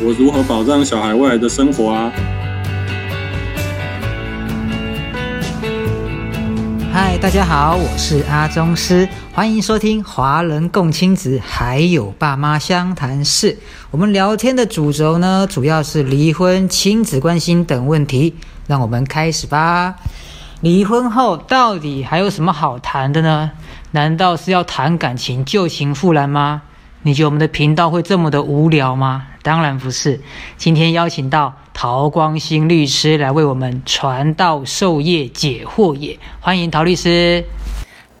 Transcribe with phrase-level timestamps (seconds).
[0.00, 2.12] 我如何保障小孩未来的生活啊？
[6.92, 13.58] 嗨，大家好，我是阿宗师，欢迎收听华人共亲子，还有爸妈相谈室。
[13.90, 18.36] 我们聊天的主轴呢，主要是离婚、亲子关系等问题。
[18.68, 19.96] 让我们开始吧。
[20.60, 23.50] 离婚后到底还有什么好谈的呢？
[23.90, 26.62] 难道是要谈感情、旧情复燃吗？
[27.02, 29.26] 你觉得我们的频道会这么的无聊吗？
[29.42, 30.20] 当然不是。
[30.56, 37.44] 今天邀请到陶光兴律师来为我们传道授业解惑也，欢迎陶律师。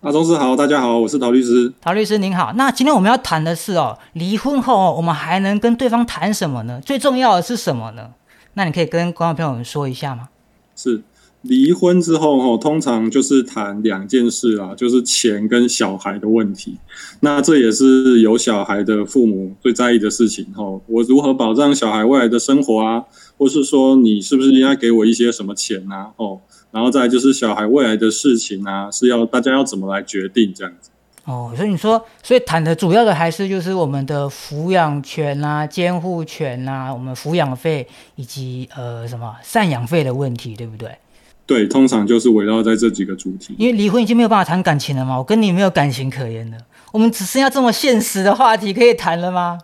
[0.00, 1.72] 阿宗师好，大家好，我是陶律师。
[1.80, 2.52] 陶律师您好。
[2.54, 6.80] 那今天我们要谈的是哦，离婚后我们还能跟对方谈什么呢？
[6.84, 8.10] 最重要的是什么呢？
[8.54, 10.28] 那你可以跟观众朋友们说一下吗？
[10.76, 11.02] 是。
[11.42, 16.76] 离婚之后，哈，通常就是谈两件事啦，就是钱跟小孩的问题。
[17.20, 20.64] 那这也是有小孩的父母最在意的事情，哈。
[20.86, 23.04] 我如何保障小孩未来的生活啊？
[23.36, 26.10] 或是说，你是不是应该给我一些什么钱啊？
[26.16, 26.40] 哦，
[26.72, 30.90] 然后再就是小孩未来的事情啊，是要大家要怎么来决定这样子？
[31.24, 37.86] 哦，所以你说，所以谈的主要的还是就是我们的抚养权啊、监护权啊、我们抚养费
[38.16, 40.90] 以及呃什么赡养费的问题，对不对？
[41.48, 43.54] 对，通常就是围绕在这几个主题。
[43.56, 46.58] 因为离婚已经没有办法谈感情了嘛，我跟你没有感情可言了，
[46.92, 49.58] 我们只剩下这么现实的话题可以谈了吗？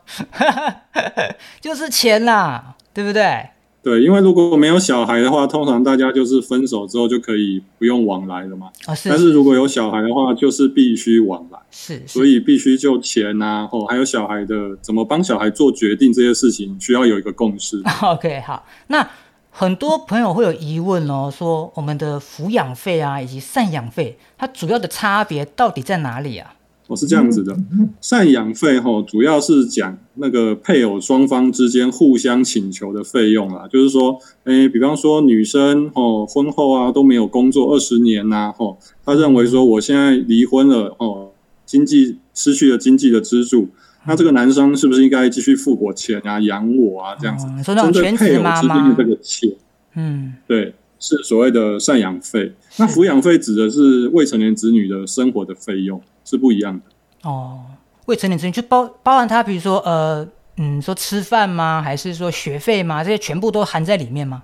[1.60, 3.50] 就是钱啦，对不对？
[3.82, 8.70] 对，因为如果没有小孩的话，通常大家就是分手之后就可以不用往来了嘛。
[8.86, 9.10] 啊，是。
[9.10, 11.58] 但是如果有小孩的话，就是必须往来。
[11.70, 12.02] 是。
[12.06, 17.82] 所以必须就钱啊，哦，还有小孩的怎么帮小孩做决定这些事情，需要有一个共识。
[18.00, 19.06] OK，好，那。
[19.56, 26.56] 很多朋友会有疑问哦，说我们的抚养费啊，以及赡养费，它主要的差别到底在哪里啊？
[26.88, 27.56] 哦，是这样子的，
[28.02, 41.30] 赡养费哈，主要是讲那个配偶双方之间互相请求的费用啊，就是说，诶，比方说女生哦，婚后啊都没有工作二十年呐，吼，她认为说我现在离婚了哦，
[41.64, 43.68] 经济失去了经济的支柱。
[44.06, 47.46] 那这个男生是不是应该继续付我钱啊，养我啊，这样子？
[47.62, 49.50] 针对配偶之间的这个钱，
[49.94, 52.52] 嗯，对，是所谓的赡养费。
[52.76, 57.28] 那抚养费指的是未成年子女的生活的费用，是不一样的。
[57.28, 57.62] 哦，
[58.06, 60.28] 未成年子女就包包含他，比如说呃，
[60.58, 61.80] 嗯，说吃饭吗？
[61.82, 63.02] 还是说学费吗？
[63.02, 64.42] 这些全部都含在里面吗？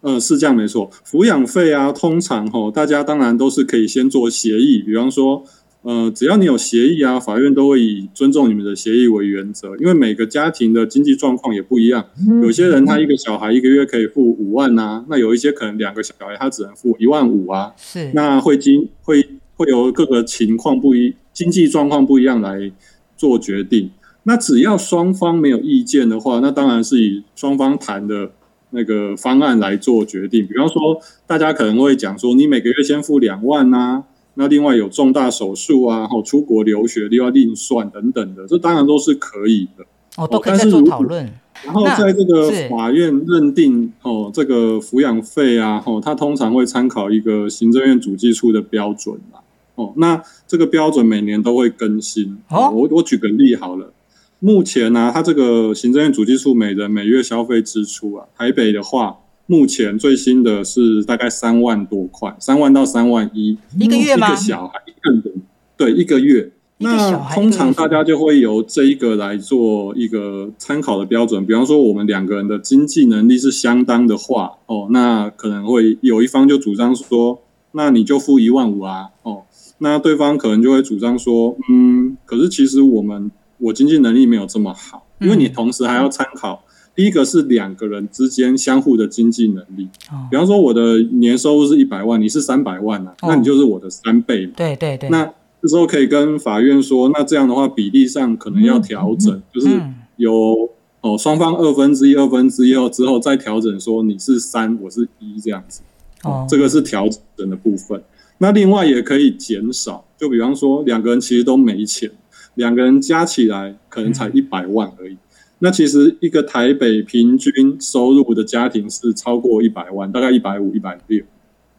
[0.00, 0.90] 嗯，是这样没错。
[1.04, 5.44] 抚养费啊，通常吼，大家当然都是可以先做协议，比方说。
[5.86, 9.76] 呃，只要你有协议啊，法院都会以尊重你们的协议为原则。
[9.76, 12.04] 因为每个家庭的经济状况也不一样，
[12.42, 17.72] 有些人他一个小孩一个月可以付五万呐，那有一些可能两个小孩他只能付一万五啊。
[17.76, 19.24] 是，那会经会
[19.54, 22.72] 会有各个情况不一，经济状况不一样来
[23.16, 23.88] 做决定。
[24.24, 28.32] 那只要双方没有意见的话，那当然是以双方谈的
[28.70, 30.44] 那个方案来做决定。
[30.48, 34.02] 比方说，大家可能会讲说，你每个月先付两万呐。
[34.38, 39.84] 那另外有重大手术啊，或出国留学另外另算等等的，这当然都是可以的。
[40.16, 41.30] 哦，都可以做讨论。
[41.64, 49.40] 然后在这个法院认定哦，这个抚养费啊，哦，他通常会参考一个行政院主计处的标准啦。
[49.74, 52.36] 哦，那这个标准每年都会更新。
[52.50, 53.92] 哦，我我举个例好了，
[54.38, 59.16] 目前呢，他这个行政院主计处每人每月消费支出啊，台北的话。
[59.46, 64.28] 目前最新的是大概三万多块，三万到三万一一个月吗？
[64.28, 65.42] 一个小孩一个人，
[65.76, 66.50] 对，一个月。
[66.78, 71.46] 那通常大家就会由这一个来做一个参考的标准。
[71.46, 77.40] 比方说，我们两个人的经济能力是相当的话，哦，那可能会有一方就主张说，
[77.72, 79.44] 那你就付一万五啊，哦，
[79.78, 86.62] 那对方可能就会主张说，嗯，可是其实我们我经济能力没有这么好，因为你同时还要参考。
[86.96, 89.86] 第一个是两个人之间相互的经济能力，
[90.30, 94.54] 比方说我的年收入是一百万，你是三百万啊，那你就是我的三倍嘛。
[94.56, 95.10] 对对对。
[95.10, 95.30] 那
[95.60, 99.68] 这时候可以跟法院说，那这样的话比例上可能要调整，就是
[100.16, 100.70] 有
[101.02, 105.82] 哦双方二分之一、二分之一后之后再调整，说你是三，我是一这样子。
[106.22, 107.06] 哦，这个是调
[107.36, 108.02] 整的部分。
[108.38, 112.10] 那另外也可以减少，就比方说两个人其实都没钱，
[112.54, 115.16] 两个人加起来可能才一百万而已。
[115.58, 121.24] 那其实一个台北平均收入的家庭是超过一百万，大概一百五、一百六。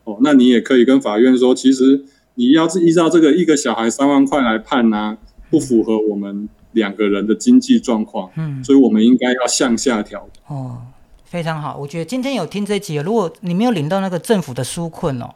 [0.04, 2.04] 哦，那你也可以跟法院说，其实
[2.36, 5.18] 你要是依照这个一个小孩三万块来判呢，
[5.50, 8.30] 不符合我们两个人的经济状况。
[8.36, 10.28] 嗯，所以我们应该要向下调。
[10.48, 10.78] 哦，
[11.24, 15.30] 非常好，我觉得今天有听这集，如果你没有领到那个政府的纾困哦。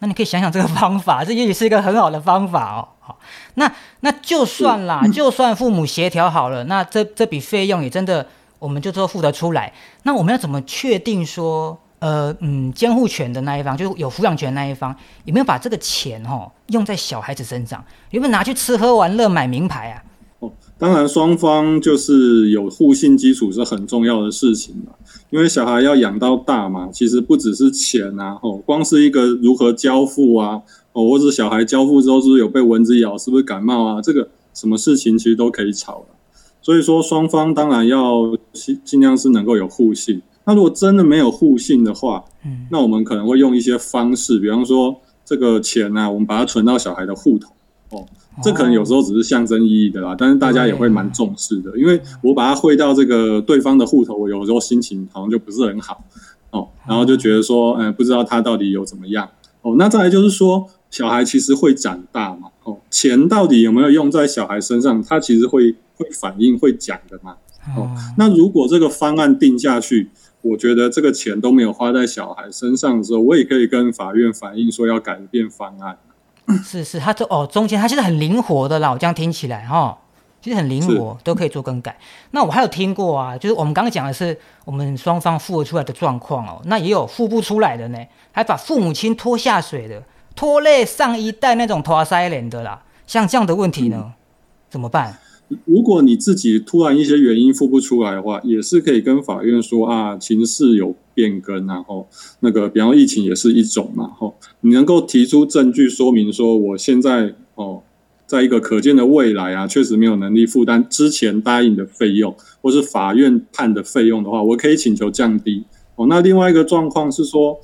[0.00, 2.88] 那你可以想想这个方法，这也许是一个很好的方法哦。
[3.06, 3.16] 好，
[3.54, 8.26] 那那就算啦，就算父母协调好了，那这这笔费用也真的
[8.58, 9.72] 我们就说付得出来。
[10.02, 14.92] 那我们要怎么确定说，呃，嗯，监护权的那一方，就是有抚养权那一方，
[15.24, 17.84] 有没有把这个钱哈用在小孩子身上？
[18.10, 20.02] 有没有拿去吃喝玩乐、买名牌啊？
[20.40, 24.92] 哦，当然，双方就是有互信基础是很重要的事情嘛。
[25.30, 30.60] 因为小孩要养到大嘛，其实不只是钱啊，哦，光是一个如何交付啊，
[30.96, 36.06] 哦，或者小孩交付之后是不是有被蚊子咬，是不是感冒啊，这个什么事情其实都可以吵的。
[36.62, 40.22] 所以说，双方当然要尽尽量是能够有互信。
[40.46, 47.52] 那如果真的没有互信的话，嗯，那我们可能会用一些方式，比方说这个钱呢，我们把它存到小孩的户头，
[47.90, 48.06] 哦，
[48.42, 56.02] 这可能有时候只是象征意义的啦，但是大家也会蛮重视的，因为我把它汇到这个对方的户头，我有时候心情好像就不是很好，
[56.50, 59.28] 哦，然后就觉得说，嗯，不知道他到底有怎么样，
[59.62, 65.74] 哦，那再来就是说，小孩其实会长大嘛，哦，钱到底有没有用在小孩身上，他其实会。
[65.98, 67.36] 会反应会讲的嘛？
[67.74, 70.10] 哦，那如果这个方案定下去，
[70.42, 75.96] 我觉得这个钱都没有花在小孩身上的时候，我也可以跟法院反映说要改变方案。
[76.62, 79.96] 是是，他这哦中间他现在很灵活的啦，我这样听起来哈，
[80.42, 81.98] 其实很灵活，都可以做更改。
[82.32, 87.98] 那我还有听过啊，就是我们刚刚讲的是我们双方付出来的状况哦，那也有付不出来的呢，
[88.32, 90.02] 还把父母亲拖下水的，
[90.36, 94.12] 拖累上一代那种拖腮脸的啦，像这样的问题呢，
[94.68, 95.18] 怎么办？
[95.64, 102.06] 如果你自己突然一些原因付不出来的话，也是可以跟法院说啊，情势有变更，然后
[102.40, 107.80] 那个，比方疫情也是一种嘛，吼，你能够提出证据说明说，我现在哦，
[108.26, 115.64] 在一个可见的未来啊，确实没有能力负担之前答应的费用，或是法院判的费用的话，我可以请求降低。
[115.94, 117.56] 哦，那另外一个状况是说，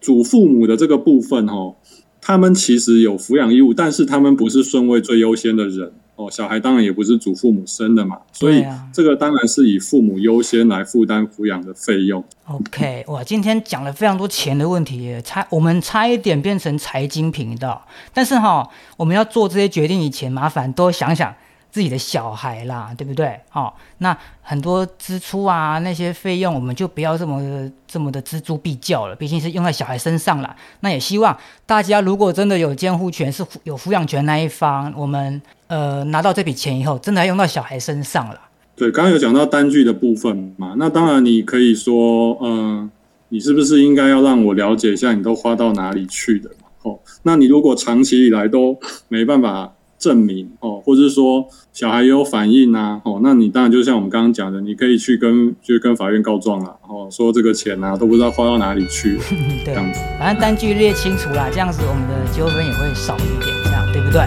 [0.00, 1.74] 祖父母的这个部分，哦，
[2.20, 5.92] 他们其实有抚养义务，但是他们不是顺位最优先的人。
[6.16, 12.24] 哦，小孩当然也不是祖父母生的嘛，所以这个当然是以父母优先来负担抚养的费用。
[12.46, 21.32] OK，哇，今天讲了非常多钱的问题，差我们差一点变成财经频道，但是哈，我们要做这些决定以前，麻烦多想想。
[21.70, 23.38] 自己的小孩啦，对不对？
[23.52, 29.14] 哦，那很多支出啊，那些费用，我们就不要这么这么的锱铢必较了。
[29.14, 30.56] 毕竟是用在小孩身上了。
[30.80, 31.36] 那也希望
[31.66, 38.40] 大家，如果真的有监护权，是有抚养权那一方，我们呃拿到这笔钱以后，真的要用到小孩身上了。
[38.74, 42.90] 对，刚刚有讲到单据的部分嘛，那当然你可以说，嗯，
[43.28, 46.50] 你是不是应该要让我了解一下，你都花到哪里去的？
[46.82, 48.78] 哦，那你如果长期以来都
[49.08, 49.74] 没办法。
[49.98, 59.18] 证明哦，或者是说小孩也有反应啊，哦，那你当然就像我们刚刚讲的，你可以去跟去跟法院告状了，然后说这个钱啊都不知道花到哪里去，
[59.66, 64.22] 这样子，反正单据列清楚啦，这样子我们的纠纷也会少一点，这样对不对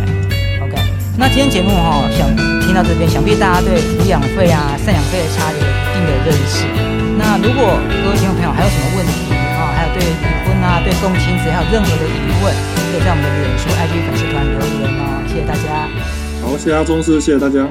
[0.62, 0.76] ？OK，
[1.18, 2.28] 那今天节目哈，想
[2.62, 6.66] 听到这边，想必大家对抚养费啊、赡养费的差别有一定的认识。
[7.18, 9.32] 那如果各位听众朋友还有什么问题
[10.02, 12.52] 对离婚啊、对共亲子还有任何的疑问，
[12.90, 15.22] 可以在我们的脸书 IG 粉丝团留言哦。
[15.28, 15.88] 谢谢大家。
[16.42, 17.68] 好，谢谢阿宗师，谢谢大家。